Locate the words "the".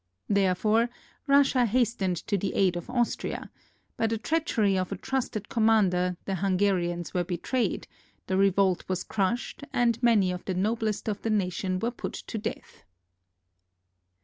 2.35-2.55, 4.07-4.17, 6.25-6.33, 8.25-8.35, 10.45-10.55, 11.21-11.29